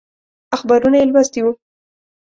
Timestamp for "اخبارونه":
0.55-0.97